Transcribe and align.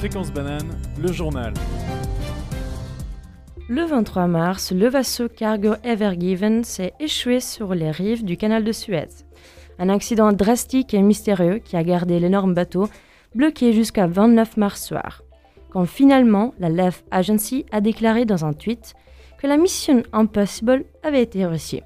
Fréquence 0.00 0.32
banane, 0.32 0.80
le 0.98 1.12
journal. 1.12 1.52
Le 3.68 3.84
23 3.84 4.28
mars, 4.28 4.72
le 4.72 4.88
vaisseau 4.88 5.28
cargo 5.28 5.74
Ever 5.84 6.12
Given 6.18 6.64
s'est 6.64 6.94
échoué 6.98 7.40
sur 7.40 7.74
les 7.74 7.90
rives 7.90 8.24
du 8.24 8.38
canal 8.38 8.64
de 8.64 8.72
Suez. 8.72 9.26
Un 9.78 9.90
accident 9.90 10.32
drastique 10.32 10.94
et 10.94 11.02
mystérieux 11.02 11.58
qui 11.58 11.76
a 11.76 11.84
gardé 11.84 12.18
l'énorme 12.18 12.54
bateau 12.54 12.88
bloqué 13.34 13.74
jusqu'à 13.74 14.06
29 14.06 14.56
mars 14.56 14.82
soir. 14.82 15.20
Quand 15.68 15.84
finalement, 15.84 16.54
la 16.58 16.70
Left 16.70 17.04
Agency 17.10 17.66
a 17.70 17.82
déclaré 17.82 18.24
dans 18.24 18.46
un 18.46 18.54
tweet 18.54 18.94
que 19.36 19.46
la 19.46 19.58
mission 19.58 20.02
Impossible 20.14 20.86
avait 21.02 21.22
été 21.22 21.44
réussie. 21.44 21.82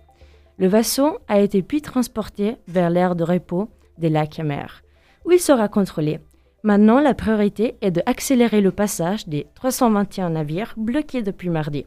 Le 0.58 0.68
vaisseau 0.68 1.18
a 1.26 1.40
été 1.40 1.62
puis 1.62 1.82
transporté 1.82 2.58
vers 2.68 2.90
l'aire 2.90 3.16
de 3.16 3.24
repos 3.24 3.68
des 3.98 4.08
lacs 4.08 4.38
mer, 4.38 4.84
où 5.24 5.32
il 5.32 5.40
sera 5.40 5.66
contrôlé. 5.66 6.20
Maintenant, 6.64 6.98
la 6.98 7.12
priorité 7.12 7.76
est 7.82 7.90
d'accélérer 7.90 8.62
le 8.62 8.70
passage 8.70 9.28
des 9.28 9.46
321 9.54 10.30
navires 10.30 10.72
bloqués 10.78 11.22
depuis 11.22 11.50
mardi. 11.50 11.84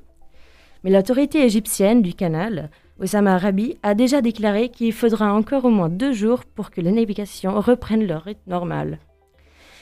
Mais 0.83 0.91
l'autorité 0.91 1.43
égyptienne 1.43 2.03
du 2.03 2.13
canal, 2.13 2.69
Oussama 3.01 3.39
Rabi, 3.39 3.79
a 3.81 3.95
déjà 3.95 4.21
déclaré 4.21 4.69
qu'il 4.69 4.93
faudra 4.93 5.33
encore 5.33 5.65
au 5.65 5.71
moins 5.71 5.89
deux 5.89 6.13
jours 6.13 6.45
pour 6.45 6.69
que 6.69 6.79
les 6.79 6.91
navigations 6.91 7.59
reprennent 7.59 8.05
leur 8.05 8.21
rythme 8.21 8.51
normal. 8.51 8.99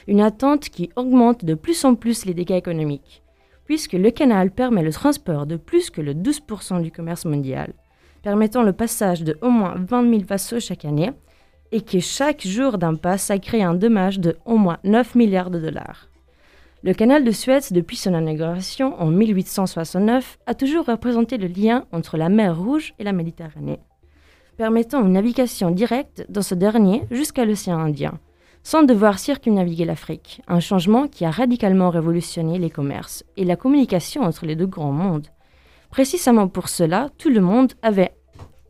Une 0.08 0.22
attente 0.22 0.70
qui 0.70 0.88
augmente 0.96 1.44
de 1.44 1.52
plus 1.52 1.84
en 1.84 1.94
plus 1.94 2.24
les 2.24 2.32
dégâts 2.32 2.52
économiques, 2.52 3.22
puisque 3.66 3.92
le 3.92 4.10
canal 4.10 4.50
permet 4.50 4.82
le 4.82 4.92
transport 4.92 5.44
de 5.44 5.56
plus 5.56 5.90
que 5.90 6.00
le 6.00 6.14
12% 6.14 6.80
du 6.80 6.90
commerce 6.90 7.26
mondial 7.26 7.74
permettant 8.26 8.64
le 8.64 8.72
passage 8.72 9.22
de 9.22 9.38
au 9.40 9.50
moins 9.50 9.76
20 9.78 10.10
000 10.10 10.22
vaisseaux 10.28 10.58
chaque 10.58 10.84
année, 10.84 11.12
et 11.72 11.80
que 11.80 12.00
chaque 12.00 12.46
jour 12.46 12.78
d'impasse 12.78 13.30
a 13.30 13.38
créé 13.38 13.62
un 13.62 13.74
dommage 13.74 14.18
de 14.20 14.36
au 14.44 14.56
moins 14.56 14.78
9 14.84 15.14
milliards 15.14 15.50
de 15.50 15.60
dollars. 15.60 16.08
Le 16.82 16.94
canal 16.94 17.24
de 17.24 17.30
Suez, 17.32 17.60
depuis 17.72 17.96
son 17.96 18.14
inauguration 18.14 19.00
en 19.00 19.06
1869, 19.06 20.38
a 20.46 20.54
toujours 20.54 20.86
représenté 20.86 21.36
le 21.38 21.48
lien 21.48 21.84
entre 21.90 22.16
la 22.16 22.28
mer 22.28 22.56
Rouge 22.56 22.94
et 22.98 23.04
la 23.04 23.12
Méditerranée, 23.12 23.80
permettant 24.56 25.04
une 25.04 25.12
navigation 25.12 25.70
directe 25.70 26.24
dans 26.28 26.42
ce 26.42 26.54
dernier 26.54 27.02
jusqu'à 27.10 27.44
l'océan 27.44 27.78
Indien, 27.78 28.20
sans 28.62 28.82
devoir 28.82 29.18
circumnaviguer 29.18 29.84
l'Afrique, 29.84 30.42
un 30.48 30.60
changement 30.60 31.08
qui 31.08 31.24
a 31.24 31.30
radicalement 31.30 31.90
révolutionné 31.90 32.58
les 32.58 32.70
commerces 32.70 33.24
et 33.36 33.44
la 33.44 33.56
communication 33.56 34.22
entre 34.22 34.44
les 34.44 34.54
deux 34.54 34.66
grands 34.66 34.92
mondes. 34.92 35.28
Précisément 35.90 36.48
pour 36.48 36.68
cela, 36.68 37.08
tout 37.16 37.30
le 37.30 37.40
monde 37.40 37.72
avait, 37.82 38.12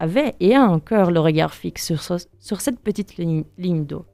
avait 0.00 0.34
et 0.41 0.55
a 0.55 0.62
encore 0.62 1.11
le 1.11 1.20
regard 1.20 1.55
fixe 1.55 1.94
sur, 1.97 2.61
cette 2.61 2.80
petite 2.80 3.16
ligne, 3.16 3.84
d'eau. 3.84 4.05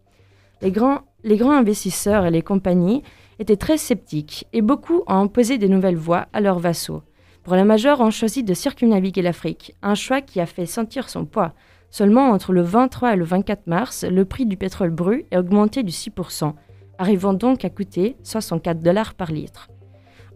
Les 0.60 0.70
grands, 0.70 1.02
investisseurs 1.50 2.26
et 2.26 2.30
les 2.30 2.42
compagnies 2.42 3.02
étaient 3.38 3.56
très 3.56 3.78
sceptiques 3.78 4.46
et 4.52 4.62
beaucoup 4.62 5.02
ont 5.06 5.14
imposé 5.14 5.58
des 5.58 5.68
nouvelles 5.68 5.96
voies 5.96 6.26
à 6.32 6.40
leurs 6.40 6.58
vassaux. 6.60 7.02
Pour 7.42 7.56
la 7.56 7.64
majeure, 7.64 8.00
ont 8.00 8.10
choisi 8.10 8.44
de 8.44 8.54
circumnaviguer 8.54 9.22
l'Afrique, 9.22 9.74
un 9.82 9.96
choix 9.96 10.20
qui 10.20 10.40
a 10.40 10.46
fait 10.46 10.66
sentir 10.66 11.08
son 11.08 11.24
poids. 11.24 11.52
Seulement 11.90 12.30
entre 12.30 12.52
le 12.52 12.62
23 12.62 13.14
et 13.14 13.16
le 13.16 13.24
24 13.24 13.66
mars, 13.66 14.04
le 14.04 14.24
prix 14.24 14.46
du 14.46 14.56
pétrole 14.56 14.90
brut 14.90 15.26
est 15.30 15.36
augmenté 15.36 15.82
de 15.82 15.90
6%, 15.90 16.54
arrivant 16.98 17.34
donc 17.34 17.64
à 17.64 17.70
coûter 17.70 18.16
64 18.22 18.80
dollars 18.80 19.14
par 19.14 19.32
litre. 19.32 19.68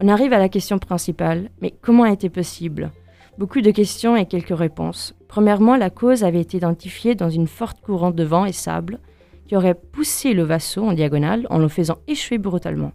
On 0.01 0.09
arrive 0.09 0.33
à 0.33 0.39
la 0.39 0.49
question 0.49 0.79
principale, 0.79 1.51
mais 1.63 1.73
comment 1.81 2.03
a 2.03 2.13
été 2.13 2.29
possible? 2.29 2.91
Beaucoup 3.39 3.61
de 3.61 3.71
questions 3.71 4.17
et 4.17 4.25
quelques 4.25 4.57
réponses. 4.57 5.15
Premièrement, 5.29 5.77
la 5.77 5.91
cause 5.91 6.25
avait 6.25 6.41
été 6.41 6.57
identifiée 6.57 7.15
dans 7.15 7.29
une 7.29 7.47
forte 7.47 7.83
courante 7.83 8.15
de 8.17 8.25
vent 8.25 8.47
et 8.47 8.53
sable 8.53 8.99
qui 9.47 9.57
aurait 9.57 9.75
poussé 9.75 10.33
le 10.33 10.43
vaisseau 10.43 10.85
en 10.85 10.95
diagonale 10.95 11.47
en 11.51 11.59
le 11.59 11.69
faisant 11.69 11.99
échouer 12.09 12.39
brutalement. 12.39 12.93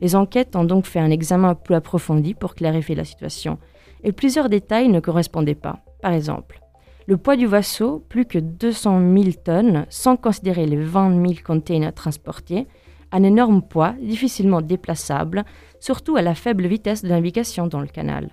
Les 0.00 0.14
enquêtes 0.14 0.54
ont 0.54 0.62
donc 0.62 0.86
fait 0.86 1.00
un 1.00 1.10
examen 1.10 1.56
plus 1.56 1.74
approfondi 1.74 2.34
pour 2.34 2.54
clarifier 2.54 2.94
la 2.94 3.04
situation, 3.04 3.58
et 4.04 4.12
plusieurs 4.12 4.48
détails 4.48 4.88
ne 4.88 5.00
correspondaient 5.00 5.56
pas. 5.56 5.80
Par 6.00 6.12
exemple, 6.12 6.60
le 7.06 7.16
poids 7.16 7.36
du 7.36 7.48
vaisseau, 7.48 7.98
plus 8.08 8.26
que 8.26 8.38
200 8.38 9.00
000 9.00 9.30
tonnes, 9.44 9.86
sans 9.90 10.16
considérer 10.16 10.66
les 10.66 10.76
20 10.76 11.20
000 11.20 11.34
containers 11.44 11.92
transportés, 11.92 12.68
un 13.10 13.24
énorme 13.24 13.60
poids, 13.60 13.94
difficilement 14.00 14.62
déplaçable, 14.62 15.44
surtout 15.80 16.14
à 16.14 16.22
la 16.22 16.36
faible 16.36 16.68
vitesse 16.68 17.02
de 17.02 17.08
navigation 17.08 17.66
dans 17.66 17.80
le 17.80 17.88
canal. 17.88 18.30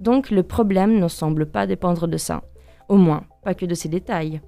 Donc 0.00 0.30
le 0.30 0.42
problème 0.42 0.98
ne 0.98 1.08
semble 1.08 1.46
pas 1.46 1.66
dépendre 1.66 2.06
de 2.08 2.16
ça, 2.16 2.42
au 2.88 2.96
moins 2.96 3.24
pas 3.42 3.54
que 3.54 3.66
de 3.66 3.74
ces 3.74 3.88
détails. 3.88 4.40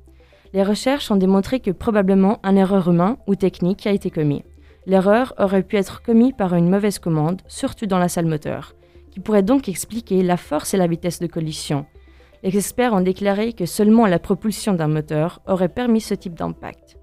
Les 0.53 0.63
recherches 0.63 1.11
ont 1.11 1.17
démontré 1.17 1.61
que 1.61 1.71
probablement 1.71 2.39
un 2.43 2.57
erreur 2.57 2.89
humain 2.89 3.19
ou 3.27 3.35
technique 3.35 3.87
a 3.87 3.93
été 3.93 4.11
commis. 4.11 4.45
L'erreur 4.87 5.35
aurait 5.39 5.63
pu 5.63 5.77
être 5.77 6.03
commise 6.03 6.33
par 6.37 6.55
une 6.55 6.71
mauvaise 6.71 6.99
commande, 6.99 7.43
surtout 7.47 7.87
dans 7.87 7.99
la 7.99 8.09
salle 8.09 8.27
moteur, 8.27 8.75
qui 9.11 9.21
pourrait 9.21 9.43
donc 9.43 9.69
expliquer 9.69 10.23
la 10.23 10.37
force 10.37 10.73
et 10.75 10.79
la 10.79 10.87
vitesse 10.87 11.21
de 11.21 11.27
collision. 11.27 11.85
Les 12.43 12.57
experts 12.57 12.95
ont 12.95 13.01
déclaré 13.01 13.53
que 13.53 13.67
seulement 13.67 14.07
la 14.07 14.19
propulsion 14.19 14.73
d'un 14.73 14.89
moteur 14.89 15.43
aurait 15.47 15.69
permis 15.69 16.01
ce 16.01 16.15
type 16.15 16.35
d'impact 16.35 16.99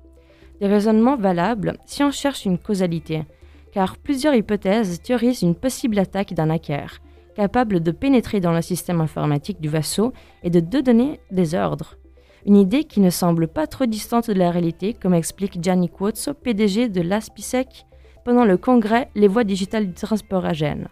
des 0.59 0.67
raisonnements 0.67 1.17
valables 1.17 1.77
si 1.85 2.03
on 2.03 2.11
cherche 2.11 2.45
une 2.45 2.57
causalité, 2.57 3.23
car 3.71 3.97
plusieurs 3.97 4.35
hypothèses 4.35 5.01
théorisent 5.01 5.41
une 5.41 5.55
possible 5.55 5.99
attaque 5.99 6.33
d'un 6.33 6.49
hacker, 6.49 6.99
capable 7.35 7.81
de 7.81 7.91
pénétrer 7.91 8.39
dans 8.39 8.53
le 8.53 8.61
système 8.61 9.01
informatique 9.01 9.61
du 9.61 9.69
vaisseau 9.69 10.13
et 10.43 10.49
de 10.49 10.59
donner 10.59 11.19
des 11.31 11.53
ordres. 11.53 11.97
Une 12.45 12.57
idée 12.57 12.83
qui 12.83 12.99
ne 12.99 13.09
semble 13.09 13.47
pas 13.47 13.67
trop 13.67 13.85
distante 13.85 14.29
de 14.29 14.33
la 14.33 14.51
réalité, 14.51 14.93
comme 14.93 15.13
explique 15.13 15.61
Gianni 15.61 15.89
Quozzo, 15.89 16.33
PDG 16.33 16.89
de 16.89 17.01
l'ASPISEC, 17.01 17.85
pendant 18.23 18.45
le 18.45 18.57
congrès 18.57 19.09
Les 19.15 19.27
voies 19.27 19.43
digitales 19.43 19.87
du 19.87 19.93
transport 19.93 20.45
à 20.45 20.53
Gênes. 20.53 20.87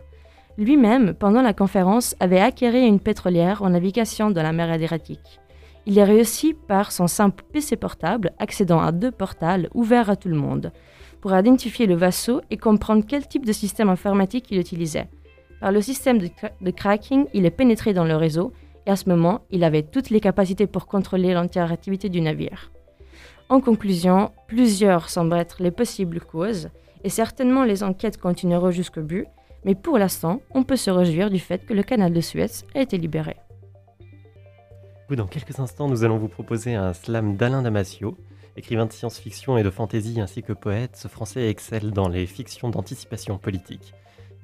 Lui-même, 0.58 1.14
pendant 1.14 1.42
la 1.42 1.54
conférence, 1.54 2.16
avait 2.20 2.40
acquéré 2.40 2.86
une 2.86 3.00
pétrolière 3.00 3.64
en 3.64 3.70
navigation 3.70 4.30
dans 4.30 4.44
la 4.44 4.52
mer 4.52 4.72
Adriatique. 4.72 5.40
Il 5.86 5.98
est 5.98 6.04
réussi 6.04 6.54
par 6.54 6.92
son 6.92 7.08
simple 7.08 7.44
PC 7.52 7.76
portable 7.76 8.32
accédant 8.40 8.80
à 8.80 8.92
deux 8.92 9.12
portals 9.12 9.70
ouverts 9.74 10.10
à 10.10 10.16
tout 10.16 10.30
le 10.30 10.36
monde 10.36 10.72
pour 11.22 11.36
identifier 11.36 11.88
le 11.88 11.96
vaisseau 11.96 12.42
et 12.52 12.58
comprendre 12.58 13.04
quel 13.08 13.28
type 13.28 13.46
de 13.46 13.52
système 13.52 13.90
informatique 13.90 14.48
il 14.52 14.60
utilisait. 14.60 15.10
Par 15.64 15.72
le 15.72 15.82
système 15.82 16.18
de, 16.20 16.72
cracking, 16.72 17.28
il 17.34 17.46
est 17.46 17.50
pénétré 17.50 17.94
dans 17.94 18.04
le 18.04 18.18
réseau 18.18 18.52
et 18.86 18.90
à 18.92 18.98
ce 18.98 19.08
moment, 19.08 19.46
il 19.50 19.64
avait 19.64 19.84
toutes 19.84 20.10
les 20.10 20.20
capacités 20.20 20.68
pour 20.68 20.88
contrôler 20.88 21.34
l'entière 21.34 21.72
activité 21.72 22.10
du 22.10 22.20
navire. 22.20 22.74
En 23.48 23.62
conclusion, 23.62 24.34
plusieurs 24.50 25.08
semblent 25.08 25.38
être 25.38 25.64
les 25.64 25.72
possibles 25.72 26.20
causes 26.20 26.68
et 27.06 27.10
certainement 27.10 27.64
les 27.64 27.82
enquêtes 27.82 28.18
continueront 28.18 28.72
jusqu'au 28.72 29.04
but, 29.04 29.26
mais 29.64 29.74
pour 29.74 29.98
l'instant, 29.98 30.42
on 30.54 30.64
peut 30.64 30.76
se 30.76 30.92
réjouir 30.92 31.30
du 31.30 31.40
fait 31.40 31.66
que 31.66 31.74
le 31.74 31.84
canal 31.84 32.12
de 32.12 32.20
Suez 32.20 32.66
a 32.76 32.82
été 32.82 32.98
libéré. 32.98 33.38
Dans 35.12 35.28
quelques 35.28 35.62
instants, 35.62 35.88
nous 35.88 36.04
allons 36.04 36.18
vous 36.18 36.28
proposer 36.28 36.76
un 36.76 36.92
slam 36.92 37.38
d'Alain 37.38 37.62
Damasio. 37.62 38.18
Écrivain 38.58 38.86
de 38.86 38.92
science-fiction 38.92 39.58
et 39.58 39.64
de 39.64 39.70
fantasy 39.70 40.20
ainsi 40.20 40.44
que 40.44 40.52
poète, 40.52 40.98
ce 40.98 41.08
français 41.08 41.48
excelle 41.48 41.92
dans 41.92 42.10
les 42.10 42.26
fictions 42.26 42.70
d'anticipation 42.70 43.38
politique. 43.38 43.94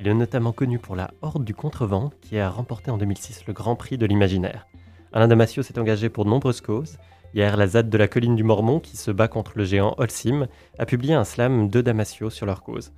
Il 0.01 0.07
est 0.07 0.13
notamment 0.13 0.53
connu 0.53 0.79
pour 0.79 0.95
La 0.95 1.11
Horde 1.21 1.43
du 1.43 1.53
Contrevent, 1.53 2.11
qui 2.21 2.39
a 2.39 2.49
remporté 2.49 2.89
en 2.89 2.97
2006 2.97 3.45
le 3.47 3.53
Grand 3.53 3.75
Prix 3.75 3.97
de 3.97 4.05
l'Imaginaire. 4.05 4.65
Alain 5.11 5.27
Damasio 5.27 5.61
s'est 5.61 5.77
engagé 5.77 6.07
pour 6.07 6.23
de 6.23 6.29
nombreuses 6.29 6.61
causes. 6.61 6.97
Hier, 7.33 7.57
la 7.57 7.67
ZAD 7.67 7.89
de 7.89 7.97
la 7.97 8.07
colline 8.07 8.38
du 8.38 8.43
Mormon, 8.43 8.79
qui 8.79 8.95
se 8.95 9.11
bat 9.11 9.27
contre 9.27 9.57
le 9.57 9.65
géant 9.65 9.95
Holcim, 9.97 10.47
a 10.77 10.85
publié 10.85 11.15
un 11.15 11.25
slam 11.25 11.67
de 11.67 11.81
Damasio 11.81 12.29
sur 12.29 12.45
leur 12.45 12.63
cause. 12.63 12.93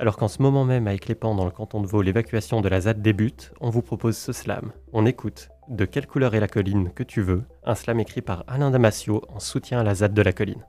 Alors 0.00 0.16
qu'en 0.16 0.26
ce 0.26 0.42
moment 0.42 0.64
même, 0.64 0.88
à 0.88 0.94
Éclépant, 0.94 1.36
dans 1.36 1.44
le 1.44 1.52
canton 1.52 1.80
de 1.80 1.86
Vaud, 1.86 2.02
l'évacuation 2.02 2.60
de 2.60 2.68
la 2.68 2.80
ZAD 2.80 3.00
débute, 3.00 3.52
on 3.60 3.70
vous 3.70 3.82
propose 3.82 4.16
ce 4.16 4.32
slam. 4.32 4.72
On 4.92 5.06
écoute 5.06 5.50
de 5.68 5.84
quelle 5.84 6.08
couleur 6.08 6.34
est 6.34 6.40
la 6.40 6.48
colline 6.48 6.90
que 6.92 7.04
tu 7.04 7.20
veux 7.20 7.44
Un 7.62 7.76
slam 7.76 8.00
écrit 8.00 8.22
par 8.22 8.42
Alain 8.48 8.72
Damasio 8.72 9.22
en 9.28 9.38
soutien 9.38 9.78
à 9.78 9.84
la 9.84 9.94
ZAD 9.94 10.14
de 10.14 10.22
la 10.22 10.32
colline. 10.32 10.64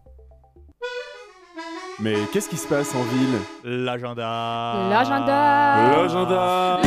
Mais 2.03 2.15
qu'est-ce 2.33 2.49
qui 2.49 2.57
se 2.57 2.67
passe 2.67 2.95
en 2.95 3.03
ville 3.03 3.37
L'agenda 3.63 4.87
L'agenda 4.89 5.91
L'agenda 5.91 6.81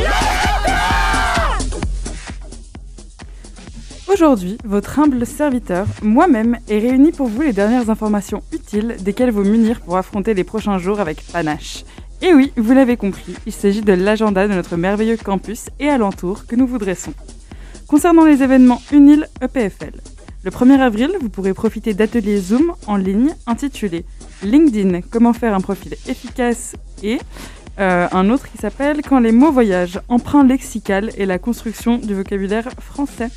Aujourd'hui, 4.13 4.59
votre 4.65 4.99
humble 4.99 5.25
serviteur, 5.25 5.87
moi-même, 6.03 6.59
est 6.69 6.81
réuni 6.81 7.13
pour 7.13 7.29
vous 7.29 7.43
les 7.43 7.53
dernières 7.53 7.91
informations 7.91 8.43
utiles 8.53 8.97
desquelles 9.01 9.31
vous 9.31 9.45
munir 9.45 9.81
pour 9.83 9.97
affronter 9.97 10.35
les 10.35 10.43
prochains 10.43 10.79
jours 10.79 10.99
avec 10.99 11.25
panache. 11.33 11.85
Et 12.21 12.35
oui, 12.35 12.53
vous 12.57 12.73
l'avez 12.73 12.97
compris, 12.97 13.37
il 13.47 13.53
s'agit 13.53 13.83
de 13.83 13.93
l'agenda 13.93 14.49
de 14.49 14.55
notre 14.55 14.77
merveilleux 14.77 15.17
campus 15.17 15.67
et 15.79 15.89
alentour 15.89 16.45
que 16.47 16.57
nous 16.57 16.67
vous 16.67 16.79
dressons. 16.79 17.15
Concernant 17.87 18.25
les 18.25 18.43
événements 18.43 18.83
UNIL 18.91 19.29
EPFL, 19.41 20.01
le 20.43 20.51
1er 20.51 20.81
avril, 20.81 21.13
vous 21.21 21.29
pourrez 21.29 21.55
profiter 21.55 21.95
d'ateliers 21.95 22.39
Zoom 22.39 22.73
en 22.89 22.97
ligne 22.97 23.35
intitulés 23.47 24.05
LinkedIn, 24.45 25.01
comment 25.11 25.33
faire 25.33 25.55
un 25.55 25.61
profil 25.61 25.95
efficace 26.07 26.77
et 27.03 27.19
euh, 27.81 28.07
un 28.13 28.31
autre 28.31 28.49
qui 28.51 28.59
s'appelle 28.59 29.03
Quand 29.03 29.19
les 29.19 29.33
mots 29.33 29.51
voyagent, 29.51 30.01
emprunt 30.09 30.45
lexical 30.45 31.11
et 31.17 31.27
la 31.27 31.39
construction 31.39 31.99
du 31.99 32.15
vocabulaire 32.15 32.71
français. 32.79 33.31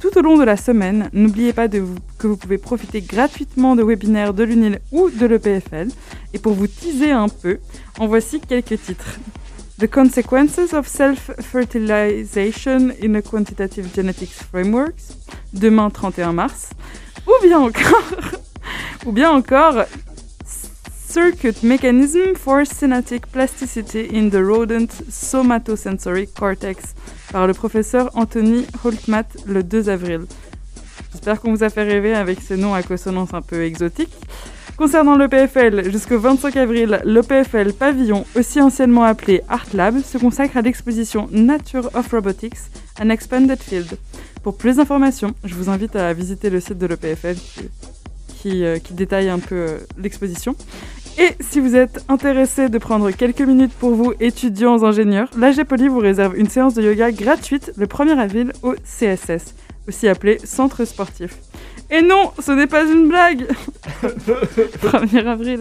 Tout 0.00 0.16
au 0.18 0.22
long 0.22 0.38
de 0.38 0.44
la 0.44 0.56
semaine, 0.56 1.10
n'oubliez 1.12 1.52
pas 1.52 1.68
que 1.68 2.26
vous 2.26 2.36
pouvez 2.36 2.58
profiter 2.58 3.00
gratuitement 3.00 3.76
de 3.76 3.82
webinaires 3.82 4.34
de 4.34 4.44
l'UNIL 4.44 4.80
ou 4.92 5.10
de 5.10 5.26
l'EPFL. 5.26 5.88
Et 6.32 6.38
pour 6.38 6.52
vous 6.52 6.66
teaser 6.66 7.10
un 7.10 7.28
peu, 7.28 7.58
en 7.98 8.06
voici 8.06 8.40
quelques 8.40 8.80
titres. 8.80 9.18
The 9.78 9.90
Consequences 9.90 10.72
of 10.72 10.86
Self-Fertilization 10.86 12.92
in 13.02 13.14
a 13.14 13.20
Quantitative 13.20 13.88
Genetics 13.94 14.42
Frameworks, 14.50 15.18
demain 15.52 15.90
31 15.90 16.32
mars. 16.32 16.70
Ou 17.26 17.46
bien 17.46 17.58
encore, 17.58 18.04
ou 19.06 19.12
bien 19.12 19.30
encore 19.30 19.84
Circuit 21.16 21.62
Mechanism 21.62 22.34
for 22.34 22.66
Synaptic 22.66 23.26
Plasticity 23.32 24.06
in 24.12 24.28
the 24.28 24.34
Rodent 24.34 24.92
Somatosensory 25.08 26.26
Cortex 26.26 26.94
par 27.32 27.46
le 27.46 27.54
professeur 27.54 28.10
Anthony 28.12 28.66
Holtmat 28.84 29.24
le 29.46 29.62
2 29.62 29.88
avril. 29.88 30.26
J'espère 31.12 31.40
qu'on 31.40 31.54
vous 31.54 31.62
a 31.62 31.70
fait 31.70 31.84
rêver 31.84 32.12
avec 32.12 32.42
ces 32.42 32.58
noms 32.58 32.74
à 32.74 32.82
consonance 32.82 33.32
un 33.32 33.40
peu 33.40 33.64
exotiques. 33.64 34.12
Concernant 34.76 35.16
l'EPFL, 35.16 35.90
jusqu'au 35.90 36.18
25 36.18 36.54
avril, 36.54 37.00
l'EPFL 37.02 37.72
Pavillon, 37.72 38.26
aussi 38.34 38.60
anciennement 38.60 39.04
appelé 39.04 39.40
Art 39.48 39.68
Lab, 39.72 40.02
se 40.02 40.18
consacre 40.18 40.58
à 40.58 40.60
l'exposition 40.60 41.30
Nature 41.32 41.88
of 41.94 42.10
Robotics, 42.12 42.58
an 43.00 43.08
Expanded 43.08 43.62
Field. 43.62 43.96
Pour 44.42 44.58
plus 44.58 44.76
d'informations, 44.76 45.32
je 45.44 45.54
vous 45.54 45.70
invite 45.70 45.96
à 45.96 46.12
visiter 46.12 46.50
le 46.50 46.60
site 46.60 46.76
de 46.76 46.86
l'EPFL 46.86 47.36
qui, 48.46 48.50
qui, 48.50 48.64
euh, 48.64 48.78
qui 48.78 48.94
détaille 48.94 49.28
un 49.28 49.38
peu 49.38 49.54
euh, 49.54 49.78
l'exposition. 49.98 50.54
Et 51.18 51.34
si 51.40 51.60
vous 51.60 51.74
êtes 51.76 52.04
intéressé 52.08 52.68
de 52.68 52.78
prendre 52.78 53.10
quelques 53.10 53.40
minutes 53.40 53.72
pour 53.72 53.94
vous, 53.94 54.12
étudiants 54.20 54.84
ingénieurs, 54.84 55.28
l'AG 55.36 55.64
Poly 55.64 55.88
vous 55.88 55.98
réserve 55.98 56.36
une 56.36 56.48
séance 56.48 56.74
de 56.74 56.82
yoga 56.82 57.10
gratuite 57.10 57.72
le 57.76 57.86
1er 57.86 58.18
avril 58.18 58.52
au 58.62 58.74
CSS, 58.74 59.54
aussi 59.88 60.08
appelé 60.08 60.38
Centre 60.44 60.84
Sportif. 60.84 61.36
Et 61.90 62.02
non, 62.02 62.32
ce 62.38 62.52
n'est 62.52 62.66
pas 62.66 62.84
une 62.84 63.08
blague 63.08 63.46
1er 64.02 65.26
avril. 65.26 65.60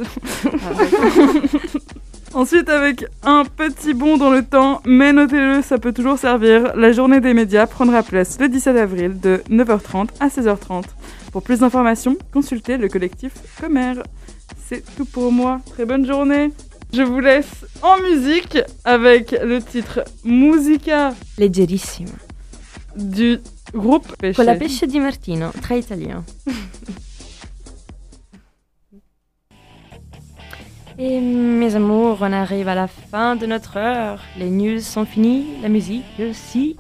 Ensuite, 2.34 2.68
avec 2.68 3.06
un 3.24 3.46
petit 3.46 3.94
bond 3.94 4.18
dans 4.18 4.32
le 4.32 4.44
temps, 4.44 4.82
mais 4.86 5.14
notez-le, 5.14 5.62
ça 5.62 5.78
peut 5.78 5.94
toujours 5.94 6.18
servir, 6.18 6.76
la 6.76 6.92
journée 6.92 7.22
des 7.22 7.34
médias 7.34 7.66
prendra 7.66 8.04
place 8.04 8.38
le 8.42 8.50
17 8.50 8.76
avril 8.76 9.20
de 9.22 9.42
9h30 9.50 10.10
à 10.20 10.28
16h30. 10.28 10.84
Pour 11.36 11.44
plus 11.44 11.60
d'informations, 11.60 12.16
consultez 12.32 12.78
le 12.78 12.88
collectif 12.88 13.34
Comer. 13.60 13.96
C'est 14.70 14.86
tout 14.96 15.04
pour 15.04 15.34
moi. 15.34 15.60
Très 15.66 15.84
bonne 15.84 16.06
journée. 16.06 16.54
Je 16.94 17.02
vous 17.02 17.20
laisse 17.20 17.66
en 17.82 18.00
musique 18.00 18.58
avec 18.86 19.32
le 19.44 19.62
titre 19.62 20.06
Musica 20.24 21.14
Leggerissimo. 21.38 22.14
du 22.96 23.40
groupe 23.74 24.16
Pesce. 24.16 24.38
Con 24.38 24.46
la 24.46 24.56
pesce 24.56 24.86
di 24.86 25.02
Martino, 25.02 25.52
très 25.62 25.80
italien. 25.80 26.24
Et 30.98 31.20
mes 31.20 31.76
amours, 31.76 32.20
on 32.22 32.32
arrive 32.32 32.70
à 32.70 32.76
la 32.76 32.88
fin 32.88 33.36
de 33.36 33.46
notre 33.46 33.76
heure. 33.76 34.22
Les 34.40 34.50
news 34.50 34.80
sont 34.80 35.04
finies, 35.04 35.48
la 35.62 35.68
musique 35.68 36.06
aussi. 36.18 36.78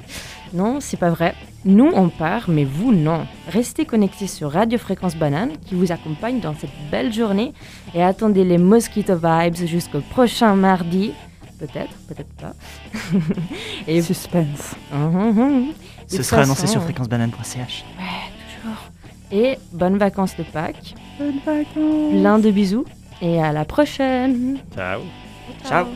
Non, 0.54 0.80
c'est 0.80 0.96
pas 0.96 1.10
vrai. 1.10 1.36
Nous, 1.66 1.92
on 1.96 2.10
part, 2.10 2.48
mais 2.48 2.64
vous, 2.64 2.94
non. 2.94 3.26
Restez 3.48 3.86
connectés 3.86 4.28
sur 4.28 4.52
Radio 4.52 4.78
Fréquence 4.78 5.16
Banane 5.16 5.54
qui 5.66 5.74
vous 5.74 5.92
accompagne 5.92 6.40
dans 6.40 6.54
cette 6.54 6.70
belle 6.92 7.12
journée 7.12 7.54
et 7.96 8.04
attendez 8.04 8.44
les 8.44 8.60
Mosquito 8.60 9.16
Vibes 9.16 9.56
jusqu'au 9.56 10.02
prochain 10.02 10.56
mardi. 10.56 11.14
Peut-être, 11.58 11.96
peut-être 12.08 12.34
pas. 12.36 12.54
et 13.88 14.02
Suspense. 14.04 14.76
Hum, 14.94 15.16
hum, 15.16 15.40
hum. 15.40 15.66
Ce 16.08 16.22
sera 16.22 16.44
annoncé 16.44 16.68
sur 16.68 16.84
fréquencebanane.ch. 16.84 17.86
Ouais, 17.98 18.04
toujours. 18.62 18.78
Et 19.32 19.58
bonnes 19.72 19.98
vacances 19.98 20.38
de 20.38 20.44
Pâques. 20.44 20.94
Bonnes 21.18 21.40
vacances. 21.44 22.12
Plein 22.12 22.38
de 22.38 22.52
bisous 22.52 22.86
et 23.22 23.42
à 23.42 23.52
la 23.52 23.66
prochaine. 23.66 24.60
Ciao 24.76 25.02
Ciao. 25.68 25.88